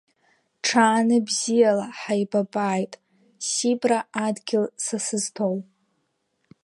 [0.65, 2.93] Ҽааныбзиала, ҳаибабааит,
[3.49, 5.55] Сибра адгьыл са сызҭоу!